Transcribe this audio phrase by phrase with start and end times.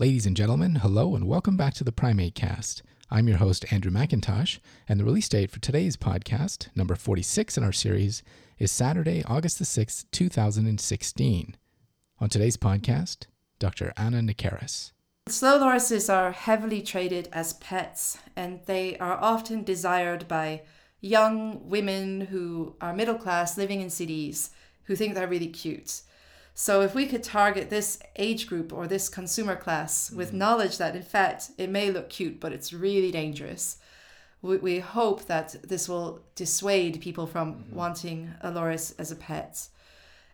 [0.00, 2.82] Ladies and gentlemen, hello and welcome back to the Primate Cast.
[3.10, 7.64] I'm your host, Andrew McIntosh, and the release date for today's podcast, number 46 in
[7.64, 8.22] our series,
[8.58, 11.54] is Saturday, August the 6th, 2016.
[12.18, 13.26] On today's podcast,
[13.58, 13.92] Dr.
[13.98, 14.92] Anna Nekaris.
[15.28, 20.62] Slow lorises are heavily traded as pets, and they are often desired by
[21.02, 24.48] young women who are middle class living in cities
[24.84, 26.00] who think they're really cute.
[26.62, 30.34] So, if we could target this age group or this consumer class with mm.
[30.34, 33.78] knowledge that, in fact, it may look cute, but it's really dangerous,
[34.42, 37.74] we, we hope that this will dissuade people from mm-hmm.
[37.74, 39.68] wanting a loris as a pet.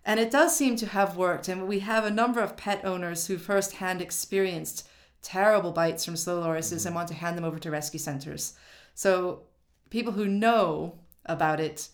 [0.05, 1.47] And it does seem to have worked.
[1.47, 4.89] And we have a number of pet owners who firsthand experienced
[5.23, 6.89] terrible bites from slow lorises mm-hmm.
[6.89, 8.55] and want to hand them over to rescue centers.
[8.97, 9.43] So
[9.91, 11.91] people who know about it,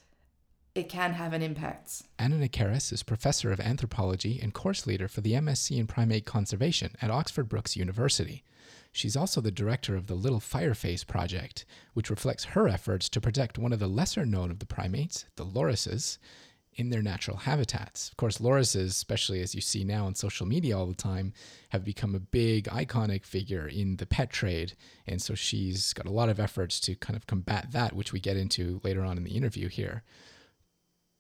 [0.75, 2.03] it can have an impact.
[2.19, 6.95] Anna Nekaris is professor of anthropology and course leader for the MSc in primate conservation
[7.03, 8.43] at Oxford Brookes University.
[8.91, 11.65] She's also the director of the Little Fireface Project,
[11.95, 15.47] which reflects her efforts to protect one of the lesser known of the primates, the
[15.47, 16.19] lorises,
[16.75, 18.09] in their natural habitats.
[18.09, 21.33] Of course, lorises, especially as you see now on social media all the time,
[21.71, 24.75] have become a big iconic figure in the pet trade.
[25.07, 28.21] And so she's got a lot of efforts to kind of combat that, which we
[28.21, 30.03] get into later on in the interview here.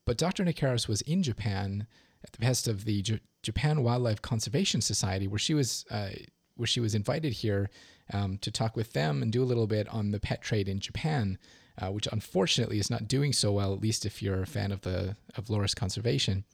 [0.04, 0.44] But Dr.
[0.44, 1.86] Nekaris was in Japan
[2.24, 6.10] at the behest of the J- Japan Wildlife Conservation Society, where she was uh,
[6.56, 7.70] where she was invited here
[8.12, 10.80] um, to talk with them and do a little bit on the pet trade in
[10.80, 11.38] Japan
[11.80, 14.82] uh, which unfortunately is not doing so well, at least if you're a fan of
[14.82, 16.44] the of loris conservation.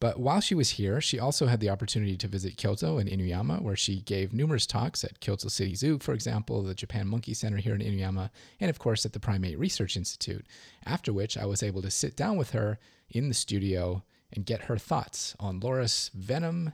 [0.00, 3.60] But while she was here, she also had the opportunity to visit Kyoto and Inuyama,
[3.60, 7.58] where she gave numerous talks at Kyoto City Zoo, for example, the Japan Monkey Center
[7.58, 10.46] here in Inuyama, and of course at the Primate Research Institute.
[10.86, 12.78] After which, I was able to sit down with her
[13.10, 16.72] in the studio and get her thoughts on loris venom,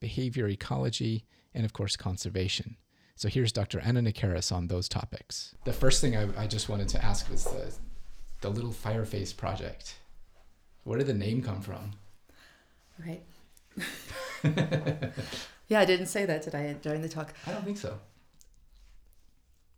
[0.00, 2.76] behavior ecology, and of course conservation.
[3.14, 3.78] So here's Dr.
[3.78, 5.54] Anna Nekaris on those topics.
[5.64, 7.72] The first thing I, I just wanted to ask was the,
[8.40, 9.94] the Little Fireface Project.
[10.82, 11.92] Where did the name come from?
[12.98, 13.22] Right.
[15.68, 17.34] yeah, I didn't say that, did I, during the talk?
[17.46, 17.98] I don't think so.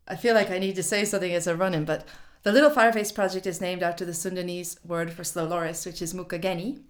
[0.09, 2.07] I feel like I need to say something as a run in, but
[2.43, 6.15] the Little Fireface Project is named after the Sundanese word for slow loris, which is
[6.15, 6.81] mukageni,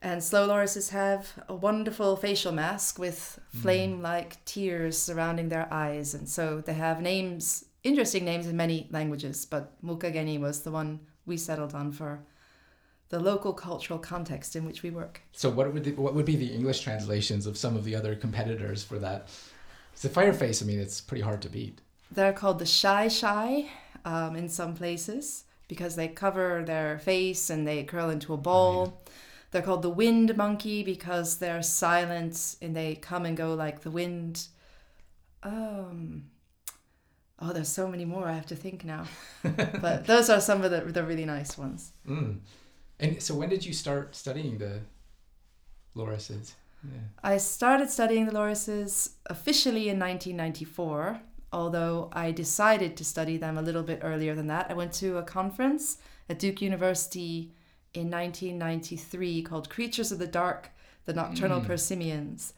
[0.00, 3.58] and slow lorises have a wonderful facial mask with hmm.
[3.60, 6.14] flame like tears surrounding their eyes.
[6.14, 11.00] And so they have names, interesting names in many languages, but Mukageni was the one
[11.26, 12.24] we settled on for
[13.14, 15.20] the local cultural context in which we work.
[15.30, 18.16] So what would the, what would be the English translations of some of the other
[18.16, 19.28] competitors for that?
[20.00, 21.80] The fireface, I mean, it's pretty hard to beat.
[22.10, 23.70] They're called the shy shy
[24.04, 28.86] um, in some places because they cover their face and they curl into a ball.
[28.86, 29.14] Right.
[29.52, 33.92] They're called the wind monkey because they're silent and they come and go like the
[33.92, 34.48] wind.
[35.44, 36.24] Um,
[37.40, 38.26] oh, there's so many more.
[38.26, 39.04] I have to think now.
[39.44, 41.92] but those are some of the, the really nice ones.
[42.08, 42.40] Mm.
[43.00, 44.80] And so when did you start studying the
[45.96, 46.52] lorises?
[46.84, 47.00] Yeah.
[47.22, 51.20] I started studying the lorises officially in 1994,
[51.52, 54.70] although I decided to study them a little bit earlier than that.
[54.70, 57.52] I went to a conference at Duke University
[57.94, 60.70] in 1993 called Creatures of the Dark,
[61.04, 61.66] the Nocturnal Mm.
[61.66, 62.52] Prosimians.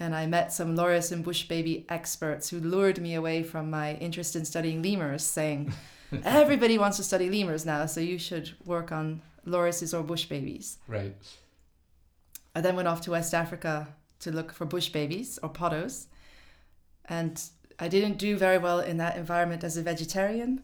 [0.00, 3.94] And I met some loris and bush baby experts who lured me away from my
[3.96, 5.72] interest in studying lemurs, saying,
[6.24, 10.78] Everybody wants to study lemurs now, so you should work on lorises or bush babies.
[10.86, 11.14] Right.
[12.54, 13.88] I then went off to West Africa
[14.20, 16.06] to look for bush babies or pottos.
[17.04, 17.40] And
[17.78, 20.62] I didn't do very well in that environment as a vegetarian.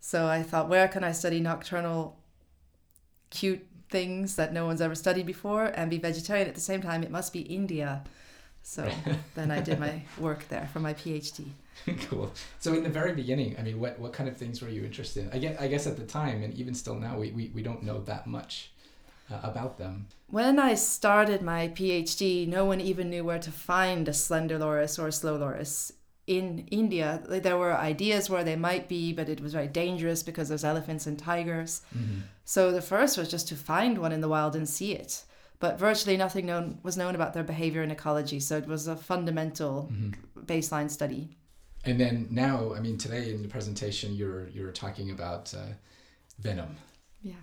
[0.00, 2.16] So I thought, where can I study nocturnal,
[3.30, 7.02] cute things that no one's ever studied before and be vegetarian at the same time?
[7.02, 8.04] It must be India.
[8.62, 8.90] So
[9.34, 11.46] then I did my work there for my PhD.
[12.08, 12.32] cool.
[12.58, 15.24] So in the very beginning, I mean, what, what kind of things were you interested
[15.24, 15.32] in?
[15.32, 17.82] I guess, I guess at the time, and even still now, we, we, we don't
[17.82, 18.70] know that much
[19.30, 20.06] uh, about them.
[20.28, 24.98] When I started my PhD, no one even knew where to find a slender loris
[24.98, 25.92] or a slow loris.
[26.26, 30.22] In India, like, there were ideas where they might be, but it was very dangerous
[30.22, 31.82] because there's elephants and tigers.
[31.94, 32.20] Mm-hmm.
[32.46, 35.24] So the first was just to find one in the wild and see it.
[35.60, 38.40] But virtually nothing known was known about their behavior and ecology.
[38.40, 40.40] So it was a fundamental Mm-hmm.
[40.46, 41.36] baseline study.
[41.86, 45.74] And then now, I mean, today in the presentation, you're you're talking about uh,
[46.38, 46.76] venom,
[47.22, 47.34] Yeah.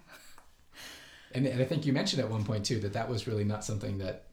[1.35, 3.63] and, and I think you mentioned at one point too that that was really not
[3.63, 4.25] something that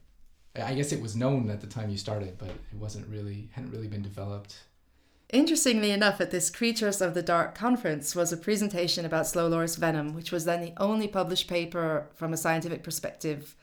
[0.55, 3.71] I guess it was known at the time you started, but it wasn't really hadn't
[3.71, 4.57] really been developed.
[5.31, 9.75] Interestingly enough, at this Creatures of the Dark conference was a presentation about slow loris
[9.75, 13.55] venom, which was then the only published paper from a scientific perspective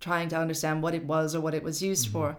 [0.00, 2.36] trying to understand what it was or what it was used for.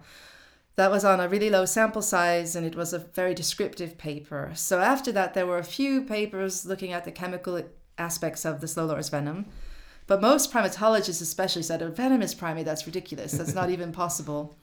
[0.76, 4.52] That was on a really low sample size and it was a very descriptive paper.
[4.56, 7.62] So after that, there were a few papers looking at the chemical
[7.98, 9.46] aspects of the slow loris venom.
[10.08, 13.32] But most primatologists, especially, said a venomous primate, that's ridiculous.
[13.32, 14.56] That's not even possible.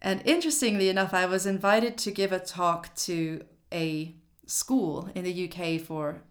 [0.00, 4.14] And interestingly enough, I was invited to give a talk to a
[4.46, 6.22] school in the UK for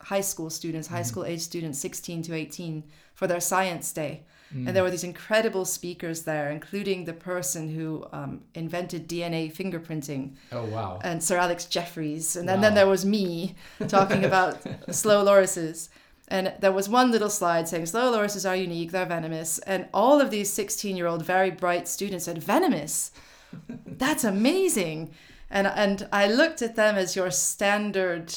[0.00, 1.08] high school students, high mm-hmm.
[1.08, 2.84] school age students, 16 to 18,
[3.14, 4.24] for their science day.
[4.50, 10.34] And there were these incredible speakers there, including the person who um, invented DNA fingerprinting.
[10.52, 11.00] Oh, wow.
[11.02, 12.36] And Sir Alex Jeffreys.
[12.36, 13.56] And then, then there was me
[13.88, 14.58] talking about
[14.94, 15.88] slow lorises.
[16.28, 19.58] And there was one little slide saying slow lorises are unique, they're venomous.
[19.60, 23.10] And all of these 16 year old, very bright students said, Venomous?
[23.68, 25.10] That's amazing.
[25.50, 28.34] And, and I looked at them as your standard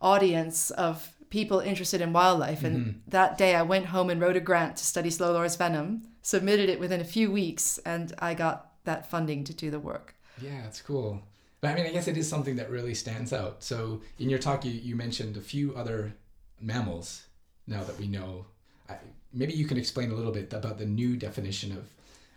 [0.00, 2.62] audience of people interested in wildlife.
[2.62, 2.98] And mm-hmm.
[3.08, 6.68] that day I went home and wrote a grant to study slow loris venom, submitted
[6.68, 10.14] it within a few weeks, and I got that funding to do the work.
[10.40, 11.22] Yeah, it's cool.
[11.62, 13.62] But I mean, I guess it is something that really stands out.
[13.62, 16.12] So in your talk, you, you mentioned a few other
[16.60, 17.24] mammals
[17.66, 18.44] now that we know.
[18.90, 18.96] I,
[19.32, 21.88] maybe you can explain a little bit about the new definition of,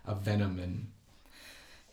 [0.05, 0.87] of venom and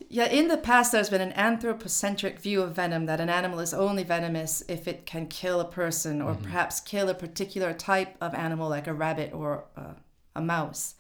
[0.09, 3.75] Yeah, in the past, there's been an anthropocentric view of venom that an animal is
[3.75, 8.35] only venomous if it can kill a person or perhaps kill a particular type of
[8.35, 9.95] animal, like a rabbit or uh,
[10.35, 10.95] a mouse.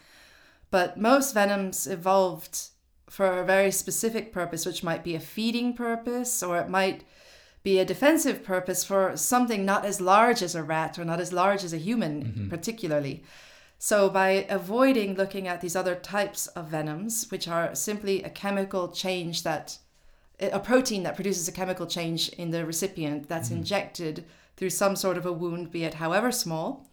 [0.70, 2.68] But most venoms evolved
[3.08, 7.04] for a very specific purpose, which might be a feeding purpose or it might
[7.62, 11.32] be a defensive purpose for something not as large as a rat or not as
[11.32, 13.22] large as a human, particularly.
[13.84, 18.86] So, by avoiding looking at these other types of venoms, which are simply a chemical
[18.86, 19.76] change that,
[20.38, 24.24] a protein that produces a chemical change in the recipient that's injected
[24.56, 26.86] through some sort of a wound, be it however small,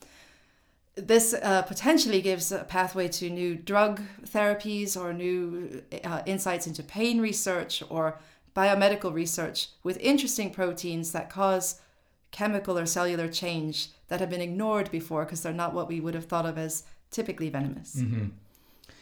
[0.95, 6.81] this uh, potentially gives a pathway to new drug therapies or new uh, insights into
[6.81, 8.19] pain research or
[8.55, 11.81] biomedical research with interesting proteins that cause
[12.31, 16.13] chemical or cellular change that have been ignored before because they're not what we would
[16.13, 17.95] have thought of as typically venomous.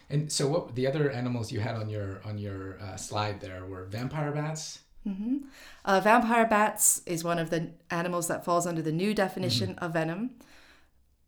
[0.10, 3.66] and so what the other animals you had on your on your uh, slide there
[3.66, 4.80] were vampire bats.
[5.86, 9.94] Uh, vampire bats is one of the animals that falls under the new definition of
[9.94, 10.32] venom.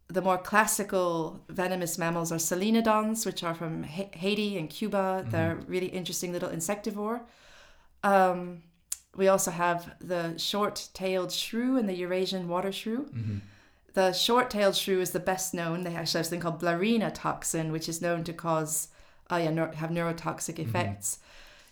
[0.07, 5.23] The more classical venomous mammals are solenodons, which are from Ha- Haiti and Cuba.
[5.29, 7.21] They're really interesting little insectivore.
[8.03, 8.63] Um,
[9.19, 13.05] we also have the short-tailed shrew and the Eurasian water shrew.
[13.93, 15.83] The short-tailed shrew is the best known.
[15.83, 18.87] They actually have something called blarina toxin, which is known to cause,
[19.31, 21.19] uh, yeah, neur- have neurotoxic effects.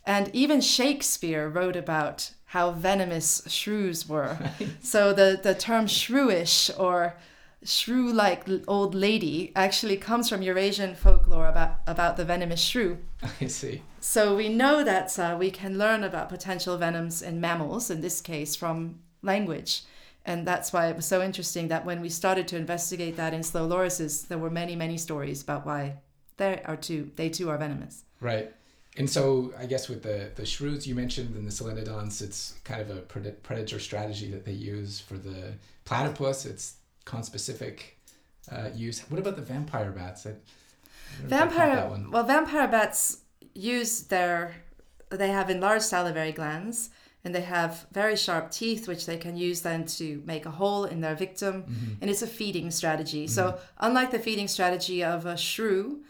[0.05, 4.38] And even Shakespeare wrote about how venomous shrews were.
[4.81, 7.15] So the, the term shrewish or
[7.63, 13.00] shrew like old lady actually comes from Eurasian folklore about, about the venomous shrew.
[13.42, 13.81] I see.
[14.00, 18.21] So we know that uh, we can learn about potential venoms in mammals, in this
[18.21, 19.83] case from language.
[20.24, 23.44] And that's why it was so interesting that when we started to investigate that in
[23.44, 25.95] slow lorises, there were many, many stories about why
[26.36, 28.04] they are too, they too are venomous.
[28.19, 28.51] Right.
[28.98, 32.81] And so I guess with the the shrews you mentioned and the solenodons, it's kind
[32.81, 35.54] of a predator strategy that they use for the
[35.86, 36.45] platypus.
[36.45, 36.77] It's
[37.07, 37.80] conspecific
[38.51, 39.00] uh, use.
[39.09, 40.25] What about the vampire bats?
[40.25, 40.33] I, I
[41.27, 43.19] never quite caught Vampire, that well, vampire bats
[43.54, 44.56] use their,
[45.09, 46.89] they have enlarged salivary glands
[47.24, 50.85] and they have very sharp teeth, which they can use then to make a hole
[50.85, 51.64] in their victim.
[51.64, 51.94] Mm-hmm.
[52.02, 53.28] And it's a feeding strategy.
[53.28, 56.04] So, unlike the feeding strategy of a shrew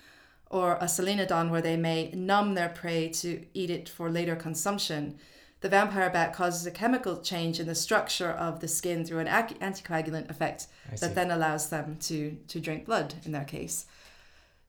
[0.50, 5.18] or a solenodon, where they may numb their prey to eat it for later consumption,
[5.62, 9.28] the vampire bat causes a chemical change in the structure of the skin through an
[9.28, 10.68] ac- anticoagulant effect
[11.00, 13.86] that then allows them to, to drink blood in their case.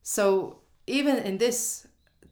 [0.03, 1.87] So even in this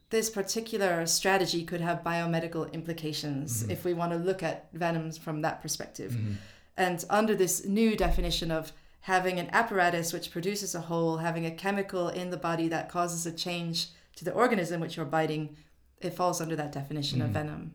[0.09, 3.71] this particular strategy could have biomedical implications mm-hmm.
[3.71, 6.13] if we want to look at venoms from that perspective.
[6.13, 6.33] Mm-hmm.
[6.77, 8.71] And under this new definition of
[9.01, 13.25] having an apparatus which produces a hole, having a chemical in the body that causes
[13.25, 15.57] a change to the organism which you're biting,
[15.99, 17.33] it falls under that definition of mm-hmm.
[17.33, 17.71] venom.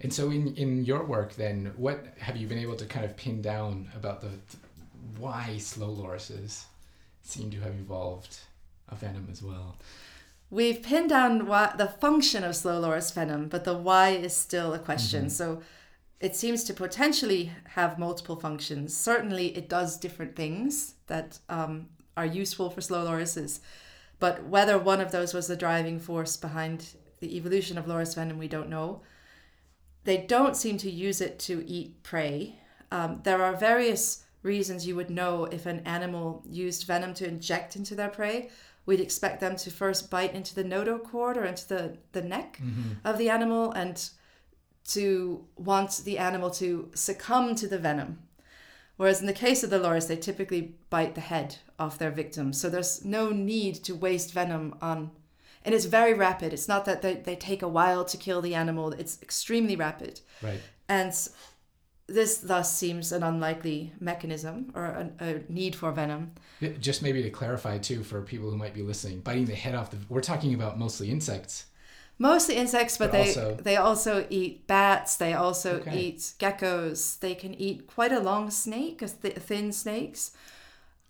[0.00, 3.16] And so in in your work then, what have you been able to kind of
[3.16, 4.30] pin down about the
[5.18, 6.64] why slow lorises
[7.22, 8.38] seem to have evolved
[8.88, 9.76] a venom as well?
[10.50, 14.74] We've pinned down why, the function of slow loris venom, but the why is still
[14.74, 15.30] a question.
[15.30, 15.62] So
[16.20, 18.96] it seems to potentially have multiple functions.
[18.96, 23.60] Certainly, it does different things that um, are useful for slow lorises.
[24.20, 26.86] But whether one of those was the driving force behind
[27.20, 29.02] the evolution of loris venom, we don't know.
[30.04, 32.58] They don't seem to use it to eat prey.
[32.90, 37.76] Um, there are various reasons you would know if an animal used venom to inject
[37.76, 38.50] into their prey.
[38.86, 42.60] we'd expect them to first bite into the notochord or into the, the neck
[43.04, 44.10] of the animal and
[44.86, 48.18] to want the animal to succumb to the venom.
[48.96, 52.52] Whereas in the case of the loris, they typically bite the head off their victim.
[52.52, 55.10] So there's no need to waste venom on.
[55.64, 56.52] And it's very rapid.
[56.52, 60.20] It's not that they, they take a while to kill the animal, it's extremely rapid.
[60.42, 60.60] Right.
[60.88, 61.12] And
[62.06, 66.32] this thus seems an unlikely mechanism or a, a need for venom.
[66.80, 69.90] Just maybe to clarify too for people who might be listening, biting the head off
[69.90, 69.96] the.
[70.10, 71.64] We're talking about mostly insects.
[72.18, 75.16] Mostly insects, but, But they also- they also eat bats.
[75.16, 75.98] They also Okay.
[75.98, 77.18] eat geckos.
[77.18, 80.30] They can eat quite a long snake, a th- thin snakes.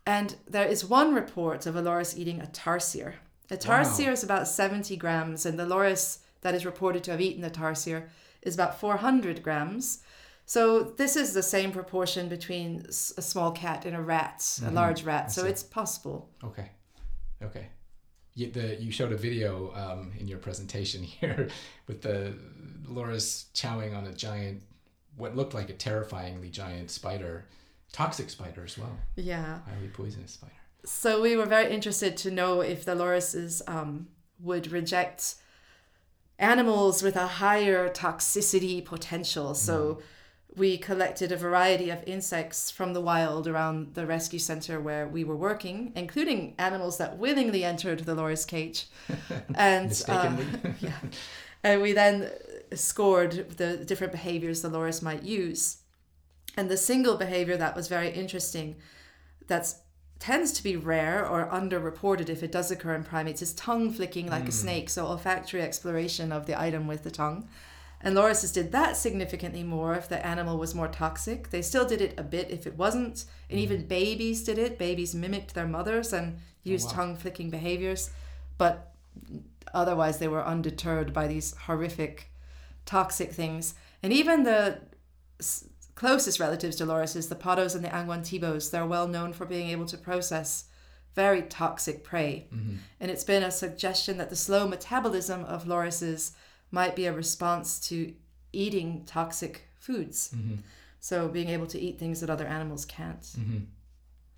[0.07, 3.15] And there is one report of a loris eating a tarsier.
[3.51, 7.43] A tarsier is about seventy grams, and the loris that is reported to have eaten
[7.43, 8.09] the tarsier
[8.43, 10.03] is about four hundred grams.
[10.47, 15.03] So this is the same proportion between a small cat and a rat, a large
[15.05, 15.33] rat.
[15.33, 16.29] So it's possible.
[16.43, 16.71] Okay.
[17.43, 17.69] Okay.
[18.35, 21.49] You, the, you showed a video um, in your presentation here
[21.87, 22.35] with the
[22.87, 24.63] loris chowing on a giant,
[25.17, 27.47] what looked like a terrifyingly giant spider,
[27.93, 29.61] toxic spider as well, Yeah.
[29.67, 30.53] highly poisonous spider.
[30.85, 35.37] So we were very interested to know if the lorises um, would reject
[36.39, 39.55] animals with a higher toxicity potential.
[39.55, 40.01] So
[40.57, 45.25] we collected a variety of insects from the wild around the rescue center where we
[45.25, 48.87] were working, including animals that willingly entered the loris cage.
[49.55, 50.37] and uh,
[50.81, 50.99] yeah.
[51.63, 52.31] And we then
[52.75, 55.79] scored the different behaviors the loris might use.
[56.57, 58.77] And the single behavior that was very interesting,
[59.49, 59.81] that's
[60.19, 64.29] tends to be rare or underreported if it does occur in primates, is tongue flicking
[64.29, 64.51] like a hmm.
[64.51, 64.91] snake.
[64.91, 67.49] So olfactory exploration of the item with the tongue.
[68.01, 71.51] And lorises did that significantly more if the animal was more toxic.
[71.51, 73.25] They still did it a bit if it wasn't.
[73.51, 73.87] And even hmm.
[73.87, 74.79] babies did it.
[74.79, 76.95] Babies mimicked their mothers and oh, used wow.
[76.95, 78.11] tongue flicking behaviors.
[78.57, 78.95] But
[79.73, 82.31] otherwise, they were undeterred by these horrific,
[82.87, 83.75] toxic things.
[84.03, 84.81] And even the
[85.95, 89.87] closest relatives to lorises, the pottos and the angwantibos, they're well known for being able
[89.87, 90.65] to process
[91.15, 92.49] very toxic prey.
[92.53, 92.77] Mm-hmm.
[93.01, 96.33] And it's been a suggestion that the slow metabolism of lorises
[96.71, 98.13] might be a response to
[98.53, 100.33] eating toxic foods.
[100.35, 100.57] Mm-hmm.
[101.01, 103.21] So being able to eat things that other animals can't.
[103.21, 103.59] Mm-hmm.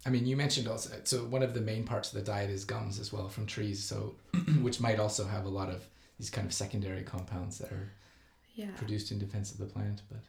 [0.05, 2.65] I mean, you mentioned also, so one of the main parts of the diet is
[2.65, 4.15] gums as well from trees, so
[4.61, 5.85] which might also have a lot of
[6.19, 7.91] these kind of secondary compounds that are
[8.55, 8.71] Yeah.
[8.77, 10.03] produced in defense of the plant.
[10.11, 10.21] But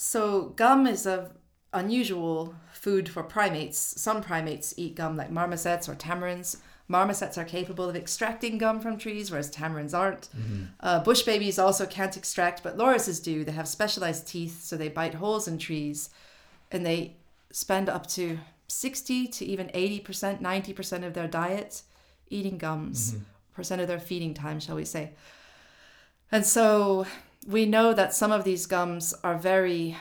[0.00, 1.32] So gum is a
[1.72, 3.78] unusual food for primates.
[3.78, 6.58] Some primates eat gum like marmosets or tamarins.
[6.88, 10.28] Marmosets are capable of extracting gum from trees, whereas tamarins aren't.
[10.80, 13.42] Uh, bush babies also can't extract, but lorises do.
[13.42, 16.10] They have specialized teeth, so they bite holes in trees,
[16.70, 17.16] and they
[17.50, 18.38] spend up to
[18.68, 21.82] 60 to even 80%, 90% of their diet
[22.30, 23.16] eating gums,
[23.52, 25.10] percent of their feeding time, shall we say.
[26.30, 27.04] And so
[27.46, 29.96] we know that some of these gums are very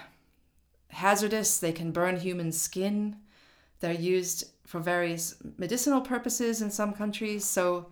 [0.89, 1.59] hazardous.
[1.59, 3.17] They can burn human skin.
[3.79, 7.45] They're used for various medicinal purposes in some countries.
[7.45, 7.87] So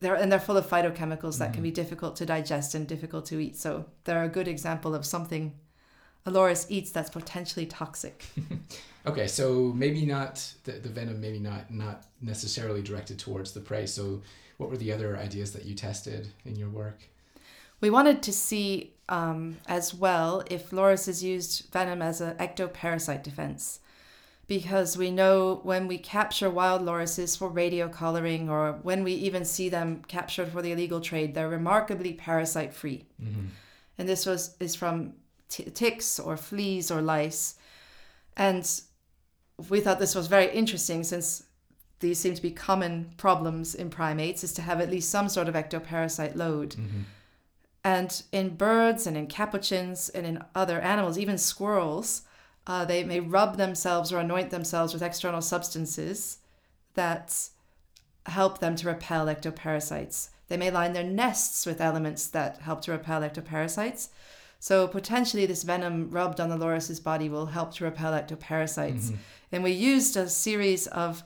[0.00, 1.74] they're and they're full of phytochemicals that can be mm.
[1.74, 3.56] difficult to digest and difficult to eat.
[3.56, 5.54] So they're a good example of something
[6.26, 8.24] a loris eats that's potentially toxic.
[9.06, 13.86] okay, so maybe not the, the venom, maybe not not necessarily directed towards the prey.
[13.86, 14.22] So
[14.58, 16.98] what were the other ideas that you tested in your work?
[17.80, 23.80] We wanted to see um, as well if lorises used venom as an ectoparasite defense.
[24.46, 29.44] Because we know when we capture wild lorises for radio collaring or when we even
[29.44, 33.06] see them captured for the illegal trade, they're remarkably parasite free.
[33.96, 35.12] And this was is from
[35.48, 37.54] t- ticks or fleas or lice.
[38.36, 38.68] And
[39.68, 41.44] we thought this was very interesting since
[42.00, 45.48] these seem to be common problems in primates is to have at least some sort
[45.48, 46.74] of ectoparasite load.
[47.82, 52.22] And in birds and in capuchins and in other animals, even squirrels,
[52.66, 56.38] uh, they may rub themselves or anoint themselves with external substances
[56.94, 57.48] that
[58.26, 60.28] help them to repel ectoparasites.
[60.48, 64.08] They may line their nests with elements that help to repel ectoparasites.
[64.58, 69.10] So potentially, this venom rubbed on the loris's body will help to repel ectoparasites.
[69.52, 71.22] And we used a series of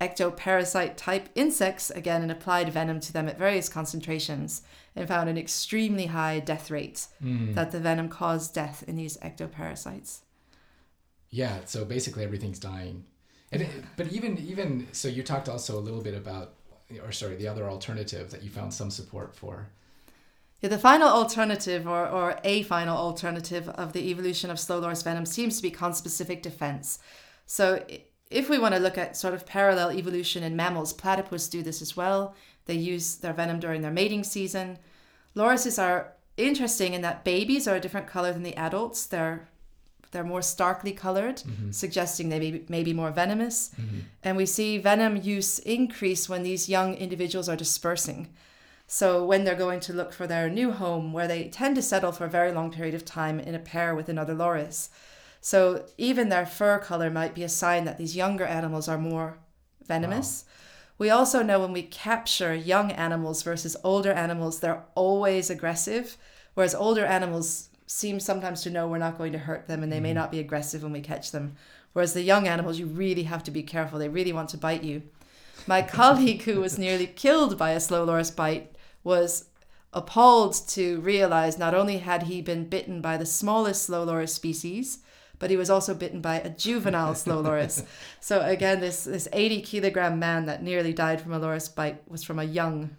[0.00, 4.62] ectoparasite type insects again and applied venom to them at various concentrations
[4.96, 7.52] and found an extremely high death rate hmm.
[7.52, 10.20] that the venom caused death in these ectoparasites.
[11.30, 13.04] Yeah, so basically everything's dying.
[13.52, 16.54] And it, but even even so you talked also a little bit about
[16.98, 19.68] or sorry, the other alternative that you found some support for.
[20.60, 25.02] Yeah, the final alternative, or, or a final alternative of the evolution of slow loris
[25.02, 26.98] venom, seems to be conspecific defense.
[27.46, 27.84] So,
[28.30, 31.82] if we want to look at sort of parallel evolution in mammals, platypus do this
[31.82, 32.34] as well.
[32.66, 34.78] They use their venom during their mating season.
[35.34, 39.06] Lorises are interesting in that babies are a different color than the adults.
[39.06, 39.48] They're
[40.12, 41.70] they're more starkly colored, mm-hmm.
[41.70, 43.70] suggesting they may be, may be more venomous.
[43.80, 43.98] Mm-hmm.
[44.24, 48.28] And we see venom use increase when these young individuals are dispersing.
[48.88, 52.10] So when they're going to look for their new home, where they tend to settle
[52.10, 54.90] for a very long period of time in a pair with another loris.
[55.40, 59.38] So even their fur color might be a sign that these younger animals are more
[59.86, 60.44] venomous.
[60.46, 60.54] Wow.
[60.98, 66.18] We also know when we capture young animals versus older animals, they're always aggressive,
[66.52, 69.98] whereas older animals seem sometimes to know we're not going to hurt them and they
[69.98, 70.16] may mm.
[70.16, 71.56] not be aggressive when we catch them.
[71.92, 73.98] Whereas the young animals, you really have to be careful.
[73.98, 75.02] They really want to bite you.
[75.66, 79.46] My colleague, who was nearly killed by a slow loris bite, was
[79.92, 84.98] appalled to realize not only had he been bitten by the smallest slow loris species,
[85.40, 87.82] but he was also bitten by a juvenile slow loris.
[88.20, 92.22] so again, this this 80 kilogram man that nearly died from a loris bite was
[92.22, 92.90] from a young,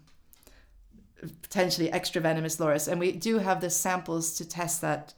[1.41, 2.87] potentially extra venomous loris.
[2.89, 5.13] And we do have the samples to test that.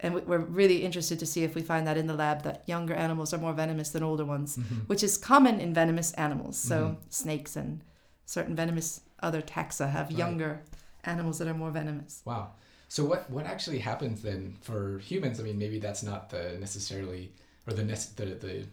[0.00, 2.94] And we're really interested to see if we find that in the lab that younger
[2.94, 4.82] animals are more venomous than older ones, mm-hmm.
[4.86, 6.56] which is common in venomous animals.
[6.56, 7.00] So mm-hmm.
[7.10, 7.82] snakes and
[8.24, 10.18] certain venomous other taxa have right.
[10.18, 10.62] younger
[11.02, 12.22] animals that are more venomous.
[12.24, 12.52] Wow.
[12.88, 15.38] So what what actually happens then for humans?
[15.38, 17.32] I mean, maybe that's not the necessarily
[17.66, 18.66] or the the the,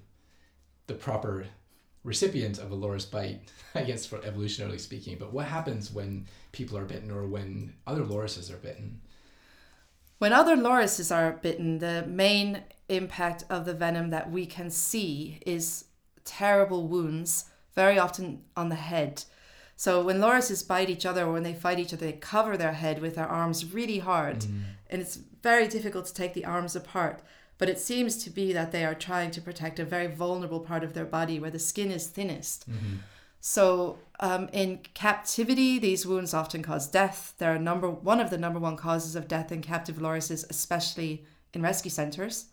[0.88, 1.45] the proper
[2.03, 3.41] recipient of a loris bite,
[3.75, 5.17] I guess, for evolutionarily speaking.
[5.19, 9.01] But what happens when people are bitten or when other lorises are bitten?
[10.19, 15.39] When other lorises are bitten, the main impact of the venom that we can see
[15.45, 15.86] is
[16.24, 19.25] terrible wounds, very often on the head.
[19.75, 22.74] So when lorises bite each other or when they fight each other, they cover their
[22.74, 24.39] head with their arms really hard.
[24.39, 24.62] Mm.
[24.89, 27.22] And it's very difficult to take the arms apart.
[27.58, 30.84] But it seems to be that they are trying to protect a very vulnerable part
[30.84, 32.70] of their body where the skin is thinnest.
[32.70, 32.96] Mm-hmm.
[33.39, 37.34] So um, in captivity, these wounds often cause death.
[37.38, 41.62] They're number one of the number one causes of death in captive lorises, especially in
[41.62, 42.46] rescue centers.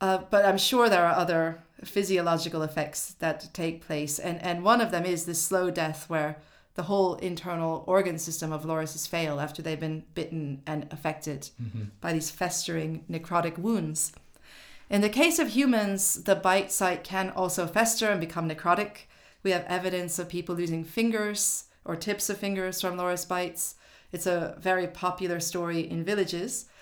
[0.00, 4.18] Uh, but I'm sure there are other physiological effects that take place.
[4.18, 6.38] And, and one of them is this slow death where
[6.74, 11.84] the whole internal organ system of lorises fail after they've been bitten and affected mm-hmm.
[12.00, 14.12] by these festering necrotic wounds.
[14.88, 19.06] In the case of humans, the bite site can also fester and become necrotic.
[19.42, 23.76] We have evidence of people losing fingers or tips of fingers from loris bites.
[24.12, 26.66] It's a very popular story in villages.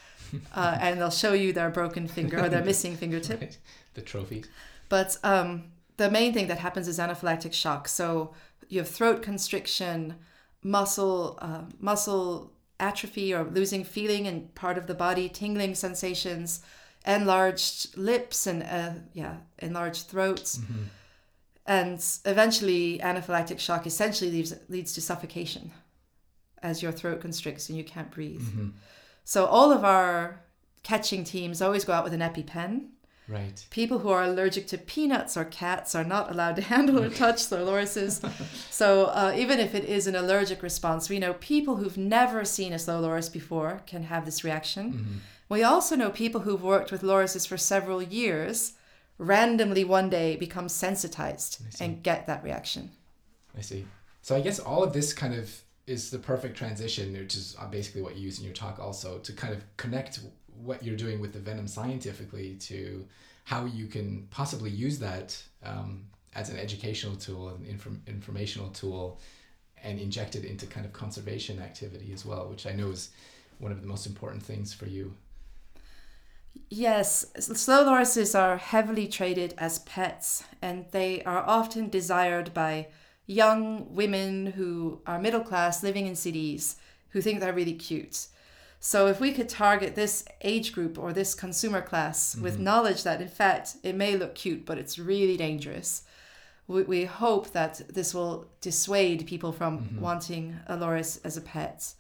[0.53, 3.41] Uh, and they'll show you their broken finger or their missing fingertip.
[3.41, 3.59] Right.
[3.95, 4.49] The trophies.
[4.89, 7.89] But um, the main thing that happens is anaphylactic shock.
[7.89, 8.35] So
[8.69, 10.17] you have throat constriction,
[10.63, 16.61] muscle uh, muscle atrophy or losing feeling in part of the body, tingling sensations,
[17.07, 20.59] enlarged lips and uh, yeah, enlarged throats.
[20.59, 20.83] Mm-hmm.
[21.67, 25.73] And eventually, anaphylactic shock essentially leads, leads to suffocation
[26.63, 28.43] as your throat constricts and you can't breathe.
[28.43, 28.69] Mm-hmm.
[29.25, 30.43] So, all of our
[30.83, 32.89] catching teams always go out with an EpiPen
[33.27, 33.65] Right.
[33.71, 37.49] People who are allergic to peanuts or cats are not allowed to handle or touch
[37.49, 38.21] their lorises.
[38.71, 42.73] so uh, even if it is an allergic response, we know people who've never seen
[42.73, 44.93] a slow loris before can have this reaction.
[44.93, 45.17] Mm-hmm.
[45.49, 48.75] We also know people who've worked with lorises for several years
[49.19, 52.91] randomly one day become sensitized and get that reaction.
[53.57, 53.87] I see.
[54.23, 57.67] So I guess all of this kind of is the perfect transition, which is uh,
[57.67, 60.21] basically what you use in your talk also to kind of connect
[60.63, 63.07] what you're doing with the venom scientifically to
[63.45, 69.21] how you can possibly use that um, as an educational tool, an inform- informational tool,
[69.83, 73.11] and inject it into kind of conservation activity as well, which I know is
[73.59, 75.15] one of the most important things for you.
[76.71, 82.89] Yes, slow lorises are heavily traded as pets, and they are often desired by
[83.27, 86.77] young women who are middle class living in cities
[87.11, 88.27] who think they're really cute.
[88.85, 92.45] So if we could target this age group or this consumer class mm-hmm.
[92.45, 96.03] with knowledge that in fact it may look cute, but it's really dangerous,
[96.67, 100.01] we, we hope that this will dissuade people from mm-hmm.
[100.03, 101.95] wanting a loris as a pet.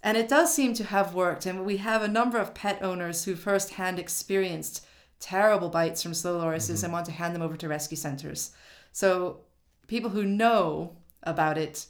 [0.00, 1.44] And it does seem to have worked.
[1.44, 4.86] And we have a number of pet owners who firsthand experienced
[5.18, 6.84] terrible bites from slow lorises mm-hmm.
[6.84, 8.52] and want to hand them over to rescue centers.
[8.92, 9.40] So
[9.88, 11.86] people who know about it,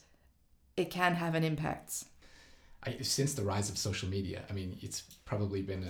[0.74, 2.04] it can have an impact.
[2.84, 5.84] I, since the rise of social media, I mean, it's probably been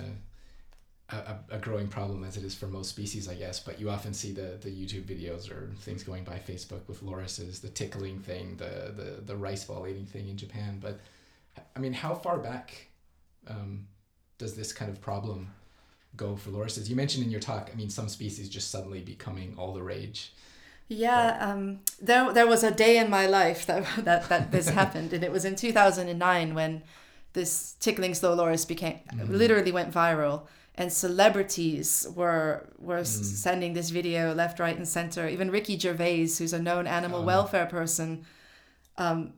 [1.09, 3.59] a, a, a growing problem as it is for most species, I guess.
[3.59, 7.61] But you often see the, the YouTube videos or things going by Facebook with lorises,
[7.61, 10.79] the tickling thing, the, the, the rice ball eating thing in Japan.
[10.81, 10.99] But
[11.75, 12.87] I mean, how far back
[13.47, 13.87] um,
[14.37, 15.49] does this kind of problem
[16.15, 16.89] go for lorises.
[16.89, 20.33] You mentioned in your talk, I mean, some species just suddenly becoming all the rage.
[20.87, 25.13] Yeah, um, there there was a day in my life that that, that this happened,
[25.13, 26.83] and it was in 2009 when
[27.33, 29.33] this tickling slow loris became mm-hmm.
[29.33, 30.43] literally went viral,
[30.75, 33.05] and celebrities were were mm.
[33.05, 35.27] sending this video left, right, and center.
[35.27, 37.25] Even Ricky Gervais, who's a known animal oh.
[37.25, 38.25] welfare person,
[38.97, 39.33] um,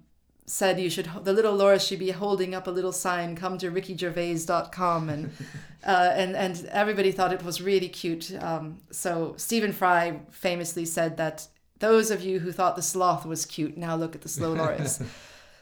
[0.46, 3.72] said you should the little loris should be holding up a little sign come to
[3.72, 5.32] rickygervais.com and
[5.84, 8.32] uh, and and everybody thought it was really cute.
[8.42, 11.48] Um, so stephen fry famously said that
[11.80, 15.02] those of you who thought the sloth was cute now look at the slow loris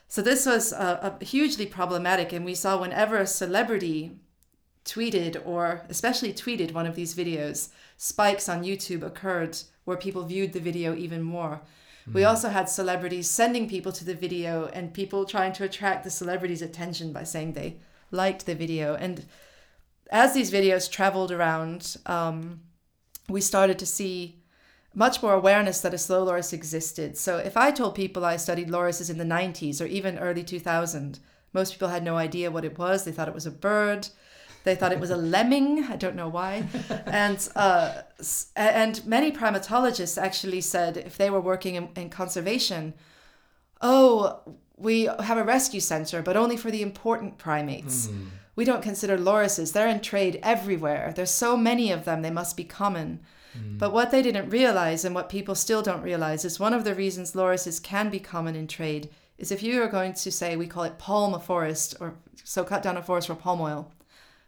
[0.08, 4.12] so this was uh, hugely problematic and we saw whenever a celebrity
[4.86, 10.52] tweeted or especially tweeted one of these videos spikes on youtube occurred where people viewed
[10.52, 11.62] the video even more
[12.12, 12.28] we hmm.
[12.28, 16.62] also had celebrities sending people to the video and people trying to attract the celebrities'
[16.62, 17.78] attention by saying they
[18.12, 18.96] liked the video.
[18.96, 19.26] And
[20.12, 22.62] as these videos traveled around, um,
[23.30, 24.44] we started to see
[24.94, 27.18] much more awareness that a slow loris existed.
[27.18, 31.20] So if I told people I studied lorises in the 90s or even early 2000,
[31.52, 33.04] most people had no idea what it was.
[33.04, 34.10] They thought it was a bird.
[34.64, 35.84] They thought it was a lemming.
[35.86, 36.66] I don't know why.
[37.06, 38.02] And uh,
[38.56, 42.94] and many primatologists actually said if they were working in, in conservation,
[43.82, 44.40] oh,
[44.78, 48.08] we have a rescue center, but only for the important primates.
[48.08, 48.28] Mm.
[48.56, 49.74] We don't consider lorises.
[49.74, 51.14] They're in trade everywhere.
[51.16, 53.20] There's so many of them, they must be common.
[53.58, 53.80] Mm.
[53.80, 56.96] But what they didn't realize, and what people still don't realize, is one of the
[56.96, 60.68] reasons lorises can be common in trade is if you are going to say, we
[60.68, 63.92] call it palm a forest, or so cut down a forest for palm oil,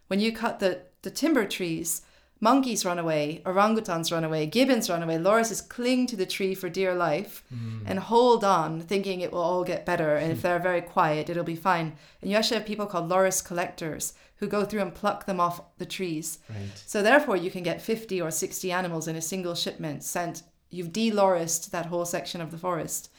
[0.08, 2.02] when you cut the, the timber trees,
[2.40, 6.68] monkeys run away, orangutans run away, gibbons run away, lorises cling to the tree for
[6.68, 7.80] dear life mm.
[7.86, 10.16] and hold on, thinking it will all get better.
[10.16, 11.96] And if they're very quiet, it'll be fine.
[12.20, 15.62] And you actually have people called loris collectors who go through and pluck them off
[15.78, 16.38] the trees.
[16.48, 16.82] Right.
[16.84, 20.42] So therefore, you can get 50 or 60 animals in a single shipment sent.
[20.68, 23.10] You've de-lorised that whole section of the forest.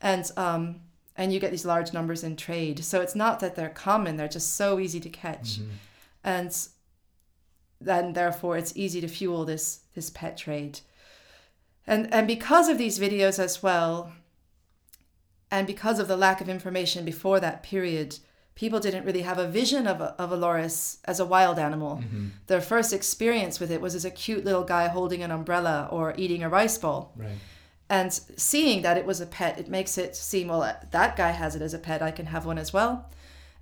[0.00, 0.80] And um,
[1.16, 2.84] and you get these large numbers in trade.
[2.84, 5.60] So it's not that they're common, they're just so easy to catch.
[5.60, 5.70] Mm-hmm
[6.24, 6.68] and
[7.80, 10.80] then therefore it's easy to fuel this this pet trade
[11.86, 14.12] and and because of these videos as well
[15.50, 18.18] and because of the lack of information before that period
[18.54, 21.96] people didn't really have a vision of a, of a loris as a wild animal
[21.96, 22.28] mm-hmm.
[22.46, 26.14] their first experience with it was as a cute little guy holding an umbrella or
[26.16, 27.36] eating a rice ball right.
[27.90, 31.54] and seeing that it was a pet it makes it seem well that guy has
[31.54, 33.10] it as a pet i can have one as well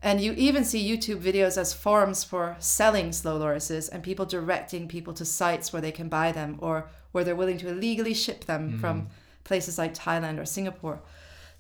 [0.03, 4.89] and you even see YouTube videos as forums for selling slow lorises and people directing
[4.89, 8.45] people to sites where they can buy them or where they're willing to illegally ship
[8.47, 8.81] them mm-hmm.
[8.81, 9.09] from
[9.45, 11.01] places like Thailand or Singapore.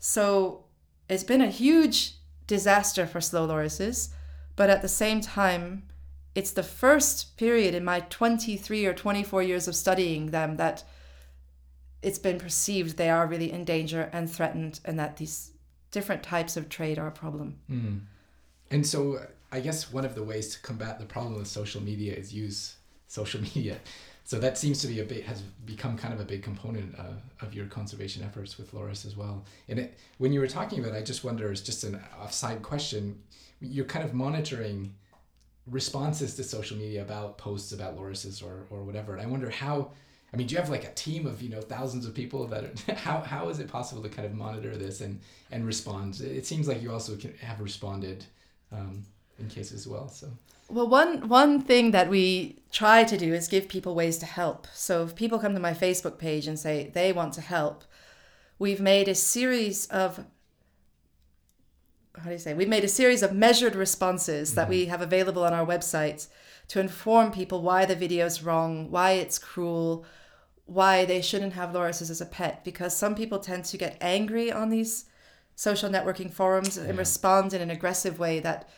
[0.00, 0.64] So
[1.08, 2.14] it's been a huge
[2.48, 4.08] disaster for slow lorises,
[4.56, 5.84] but at the same time,
[6.34, 10.82] it's the first period in my 23 or 24 years of studying them that
[12.00, 15.52] it's been perceived they are really in danger and threatened and that these
[15.92, 17.58] different types of trade are a problem.
[17.70, 18.00] Mm.
[18.72, 22.14] And so I guess one of the ways to combat the problem with social media
[22.14, 23.78] is use social media.
[24.24, 27.44] So that seems to be a big has become kind of a big component uh,
[27.44, 29.44] of your conservation efforts with Loris as well.
[29.68, 32.62] And it, when you were talking about, it, I just wonder, as just an offside
[32.62, 33.20] question,
[33.60, 34.94] you're kind of monitoring
[35.66, 39.12] responses to social media about posts about lorises or or whatever.
[39.12, 39.90] And I wonder how.
[40.34, 42.64] I mean, do you have like a team of you know thousands of people that
[42.64, 46.20] are, how how is it possible to kind of monitor this and and respond?
[46.20, 48.24] It seems like you also can have responded
[48.72, 49.04] um,
[49.38, 50.08] in cases as well.
[50.08, 50.28] So.
[50.68, 54.66] Well, one one thing that we try to do is give people ways to help.
[54.72, 57.84] So if people come to my Facebook page and say they want to help,
[58.58, 60.24] we've made a series of
[62.18, 62.54] how do you say?
[62.54, 64.56] We've made a series of measured responses mm-hmm.
[64.56, 66.28] that we have available on our website
[66.68, 70.04] to inform people why the video is wrong, why it's cruel,
[70.66, 72.64] why they shouldn't have lorises as a pet.
[72.64, 75.06] Because some people tend to get angry on these
[75.54, 76.84] social networking forums yeah.
[76.84, 78.68] and respond in an aggressive way that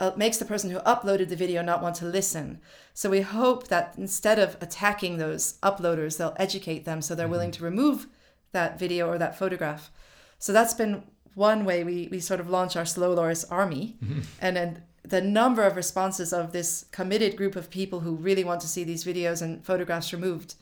[0.00, 2.60] uh, makes the person who uploaded the video not want to listen.
[2.94, 7.32] So we hope that instead of attacking those uploaders, they'll educate them so they're mm-hmm.
[7.32, 8.08] willing to remove
[8.52, 9.90] that video or that photograph.
[10.38, 13.96] So that's been one way we, we sort of launch our Slow Loris army.
[14.04, 14.20] Mm-hmm.
[14.40, 18.60] And then the number of responses of this committed group of people who really want
[18.62, 20.54] to see these videos and photographs removed,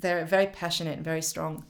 [0.00, 1.64] they're very passionate and very strong.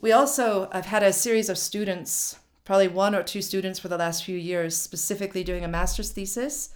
[0.00, 3.96] We also have had a series of students, probably one or two students for the
[3.96, 6.70] last few years, specifically doing a master's thesis,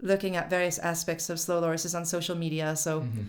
[0.00, 2.76] looking at various aspects of slow lorises on social media.
[2.76, 3.22] So, mm-hmm.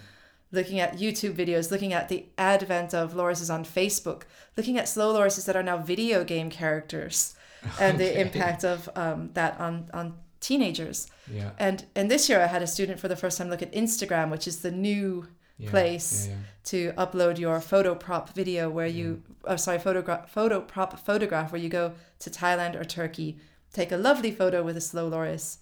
[0.51, 4.23] looking at YouTube videos, looking at the advent of lorises on Facebook,
[4.57, 7.35] looking at slow lorises that are now video game characters,
[7.79, 11.09] and the impact of um, that on on teenagers.
[11.33, 11.51] Yeah.
[11.57, 14.29] And and this year I had a student for the first time look at Instagram,
[14.29, 16.37] which is the new yeah, place Yeah, yeah.
[16.65, 21.61] to upload your photo prop video where you oh sorry photograph photo prop photograph where
[21.61, 23.37] you go to Thailand or Turkey
[23.73, 25.57] take a lovely photo with a slow loris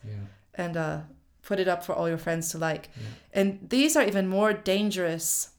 [0.53, 1.01] and uh,
[1.43, 2.89] put it up for all your friends to like
[3.33, 5.49] and these are even more dangerous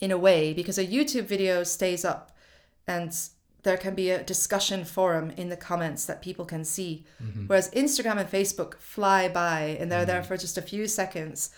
[0.00, 2.36] in a way because a YouTube video stays up
[2.86, 3.10] and
[3.62, 7.48] there can be a discussion forum in the comments that people can see Mhm.
[7.48, 10.26] whereas Instagram and Facebook fly by and they're there Mhm.
[10.26, 11.50] for just a few seconds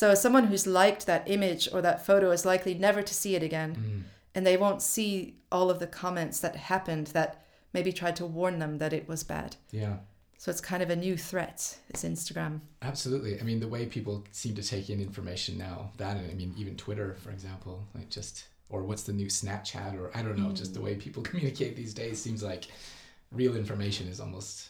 [0.00, 3.42] so someone who's liked that image or that photo is likely never to see it
[3.50, 4.02] again Mm.
[4.34, 5.10] and they won't see
[5.50, 7.30] all of the comments that happened that
[7.72, 9.50] maybe tried to warn them that it was bad.
[9.70, 9.96] Yeah.
[10.38, 12.54] So it's kind of a new threat, is Instagram.
[12.82, 13.40] Absolutely.
[13.40, 16.52] I mean, the way people seem to take in information now, that, and I mean,
[16.58, 18.34] even Twitter, for example, like just,
[18.68, 21.94] or what's the new Snapchat, or I don't know, just the way people communicate these
[21.94, 22.64] days seems like
[23.32, 24.68] real information is almost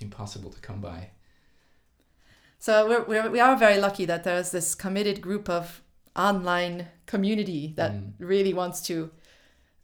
[0.00, 1.10] impossible to come by.
[2.58, 5.82] So we're, we're, we are very lucky that there's this committed group of
[6.16, 8.12] online community that Mm.
[8.18, 9.10] really wants to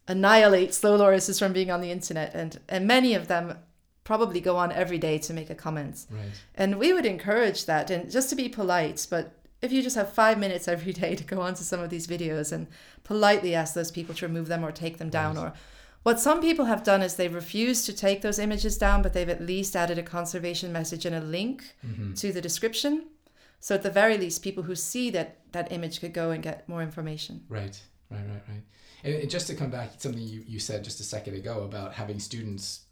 [0.08, 2.34] annihilate slow lorises from being on the internet.
[2.34, 3.58] And, and many of them
[4.02, 6.04] probably go on every day to make a comment.
[6.10, 6.24] Right.
[6.56, 9.32] And we would encourage that and just to be polite, but
[9.62, 12.52] if you just have five minutes every day to go onto some of these videos
[12.52, 12.66] and
[13.04, 15.44] politely ask those people to remove them or take them down Right.
[15.46, 15.52] or
[16.04, 19.28] what some people have done is they've refused to take those images down, but they've
[19.28, 23.06] at least added a conservation message and a link hmm to the description.
[23.58, 26.68] So at the very least, people who see that that image could go and get
[26.68, 27.42] more information.
[27.48, 28.62] Right, right, right, right.
[29.02, 31.94] And, just to come back, to something you, you said just a second ago about
[31.94, 32.82] having students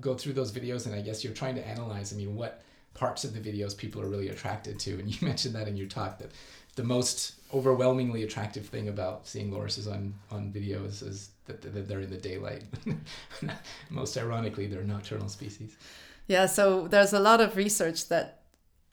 [0.00, 2.62] go through those videos, and I guess you're trying to analyze, I mean, what
[2.94, 4.98] parts of the videos people are really attracted to.
[4.98, 6.32] And you mentioned that in your talk that
[6.76, 12.10] the most overwhelmingly attractive thing about seeing lorises on, on videos is that, they're in
[12.10, 12.64] the daylight.
[13.90, 15.76] most ironically, they're nocturnal species.
[16.26, 18.40] Yeah, so there's a lot of research that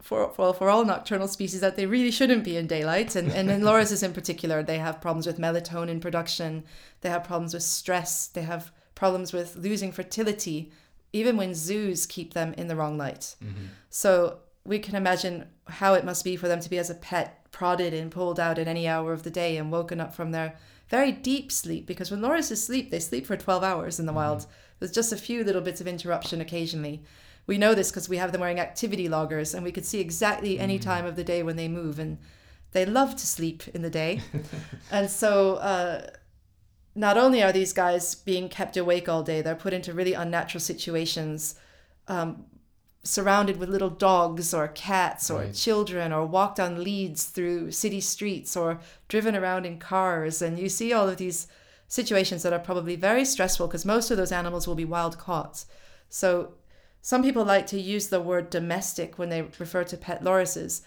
[0.02, 3.16] for for, for all nocturnal species that they really shouldn't be in daylight.
[3.16, 6.64] And, and in lorises in particular, they have problems with melatonin production,
[7.02, 10.72] they have problems with stress, they have problems with losing fertility,
[11.14, 13.36] even when zoos keep them in the wrong light.
[13.44, 13.66] Mm-hmm.
[13.90, 17.48] So we can imagine how it must be for them to be as a pet
[17.52, 20.56] prodded and pulled out at any hour of the day and woken up from their
[20.94, 24.46] very deep sleep because when lorises sleep they sleep for 12 hours in the wild.
[24.78, 27.02] There's just a few little bits of interruption occasionally.
[27.48, 30.60] We know this because we have them wearing activity loggers and we could see exactly
[30.60, 32.20] any time of the day when they move and
[32.74, 34.22] they love to sleep in the day.
[34.92, 36.12] And so uh,
[36.94, 40.62] not only are these guys being kept awake all day they're put into really unnatural
[40.62, 41.56] situations
[42.08, 42.46] um,
[43.04, 45.54] surrounded with little dogs or cats or Right.
[45.54, 50.70] children or walked on leads through city streets or driven around in cars and you
[50.70, 51.48] see all of these
[51.88, 55.66] situations that are probably very stressful because most of those animals will be wild caught
[56.10, 56.54] so
[57.02, 60.82] some people like to use the word domestic when they refer to pet lorises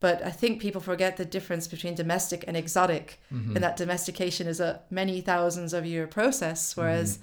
[0.00, 3.56] but i think people forget the difference between domestic and exotic Mm-hmm.
[3.56, 7.18] and that domestication is a many thousands of year process whereas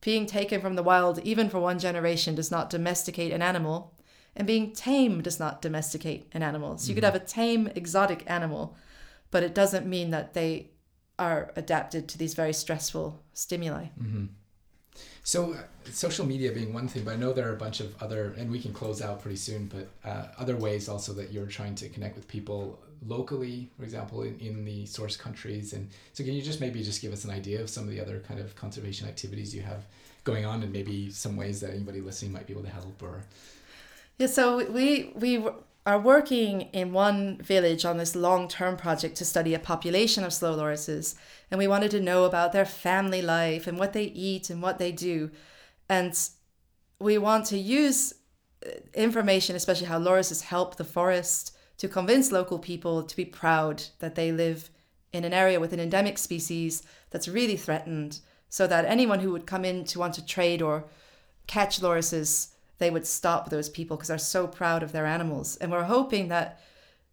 [0.00, 3.94] being taken from the wild even for one generation does not domesticate an animal
[4.36, 6.78] and being tame does not domesticate an animal.
[6.78, 8.76] So you could have a tame exotic animal
[9.30, 10.70] but it doesn't mean that they
[11.18, 13.86] are adapted to these very stressful stimuli.
[14.00, 14.26] Mm-hmm.
[15.22, 15.58] So, uh,
[15.92, 18.50] social media being one thing, but I know there are a bunch of other, and
[18.50, 21.88] we can close out pretty soon, but uh, other ways also that you're trying to
[21.88, 25.72] connect with people locally, for example, in, in the source countries.
[25.72, 28.00] And so, can you just maybe just give us an idea of some of the
[28.00, 29.86] other kind of conservation activities you have
[30.24, 33.02] going on, and maybe some ways that anybody listening might be able to help?
[33.02, 33.22] Or
[34.18, 35.44] Yeah, so we we
[35.86, 40.56] are working in one village on this long-term project to study a population of slow
[40.56, 41.14] lorises,
[41.50, 44.78] and we wanted to know about their family life and what they eat and what
[44.78, 45.30] they do,
[45.88, 46.28] and
[47.00, 48.12] we want to use
[48.66, 53.84] uh, information, especially how lorises help the forest, to convince local people to be proud
[54.00, 54.70] that they live
[55.12, 59.46] in an area with an endemic species that's really threatened, so that anyone who would
[59.46, 60.84] come in to want to trade or
[61.46, 65.56] catch lorises they would stop those people because they're so proud of their animals.
[65.56, 66.60] And we're hoping that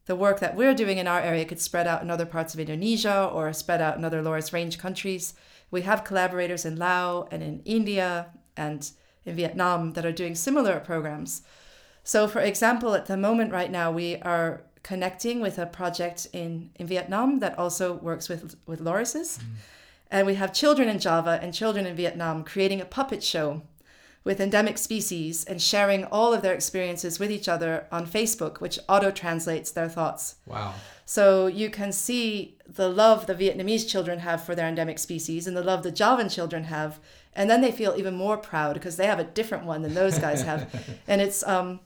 [0.05, 2.59] the work that we're doing in our area could spread out in other parts of
[2.59, 5.33] Indonesia or spread out in other Loris Range countries.
[5.71, 8.89] We have collaborators in Laos and in India and
[9.25, 11.41] in Vietnam that are doing similar programs.
[12.05, 16.69] So, for example, at the moment right now, we are connecting with a project in,
[16.75, 19.41] in Vietnam that also works with, with lorises.
[20.11, 23.63] And we have children in Java and children in Vietnam creating a puppet show
[24.23, 28.77] with endemic species and sharing all of their experiences with each other on Facebook, which
[28.87, 30.35] auto translates their thoughts.
[30.45, 35.47] wow, So you can see the love the Vietnamese children have for their endemic species
[35.47, 36.99] and the love the Javan children have.
[37.33, 40.19] And then they feel even more proud because they have a different one than those
[40.19, 40.73] guys have.
[41.07, 41.79] and it's um,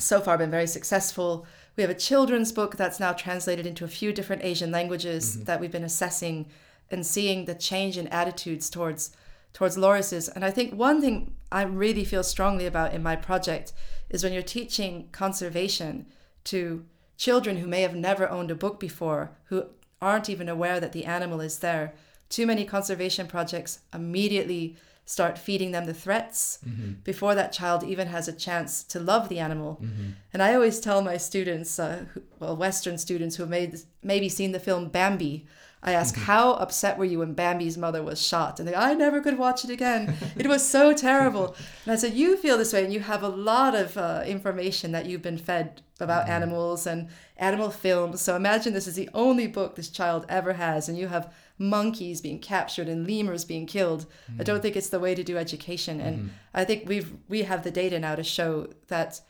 [0.00, 1.46] so far been very successful.
[1.76, 5.44] We have a children's book that's now translated into a few different Asian languages mm-hmm.
[5.44, 6.46] that we've been assessing
[6.90, 9.12] and seeing the change in attitudes towards
[9.52, 10.30] towards lorises.
[10.32, 13.72] And I think one thing I really feel strongly about in my project
[14.08, 16.06] is when you're teaching conservation
[16.44, 16.84] to
[17.16, 19.64] children who may have never owned a book before, who
[20.00, 21.94] aren't even aware that the animal is there.
[22.28, 24.76] Too many conservation projects immediately
[25.10, 26.92] start feeding them the threats mm-hmm.
[27.02, 29.80] before that child even has a chance to love the animal.
[29.82, 30.10] Mm-hmm.
[30.32, 34.28] And I always tell my students, uh, who, well, Western students who have made, maybe
[34.28, 35.48] seen the film Bambi,
[35.82, 36.26] I ask, mm-hmm.
[36.26, 38.60] how upset were you when Bambi's mother was shot?
[38.60, 40.14] And they go, I never could watch it again.
[40.36, 41.56] it was so terrible.
[41.84, 44.92] And I said, you feel this way, and you have a lot of uh, information
[44.92, 46.32] that you've been fed about mm-hmm.
[46.32, 48.20] animals and animal films.
[48.20, 52.20] So imagine this is the only book this child ever has, and you have monkeys
[52.20, 54.06] being captured and lemurs being killed.
[54.06, 54.40] Mm-hmm.
[54.40, 54.62] I don't mm-hmm.
[54.62, 56.00] think it's the way to do education.
[56.00, 56.28] And mm-hmm.
[56.54, 59.20] I think we've we have the data now to show that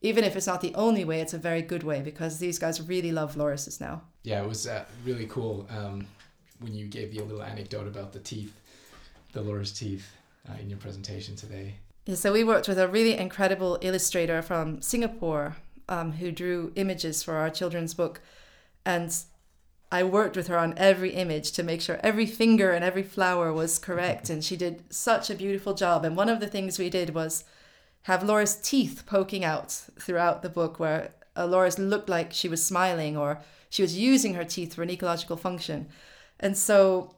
[0.00, 2.80] even if it's not the only way, it's a very good way because these guys
[2.80, 4.02] really love lorises now.
[4.22, 6.06] Yeah, it was uh, really cool um,
[6.58, 8.58] when you gave the little anecdote about the teeth,
[9.32, 10.10] the loris teeth,
[10.48, 11.76] uh, in your presentation today.
[12.06, 15.56] Yeah, so we worked with a really incredible illustrator from Singapore
[15.88, 18.20] um, who drew images for our children's book.
[18.84, 19.14] And
[19.94, 23.52] I worked with her on every image to make sure every finger and every flower
[23.52, 24.28] was correct.
[24.28, 26.04] And she did such a beautiful job.
[26.04, 27.44] And one of the things we did was
[28.02, 32.64] have loris teeth poking out throughout the book, where uh, loris looked like she was
[32.64, 35.86] smiling or she was using her teeth for an ecological function.
[36.40, 37.14] And so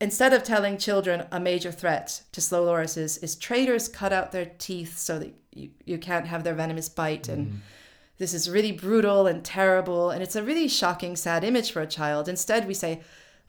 [0.00, 4.52] instead of telling children a major threat to slow lorises is traders cut out their
[4.58, 7.56] teeth so that you, you can't have their venomous bite mm.
[8.18, 11.86] This is really brutal and terrible and it's a really shocking sad image for a
[11.86, 13.00] child instead we say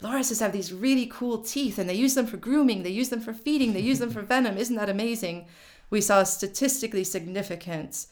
[0.02, 3.22] lorises have these really cool teeth and they use them for grooming they use them
[3.22, 5.48] for feeding they use them for venom isn't that amazing
[5.90, 8.08] we saw a statistically significant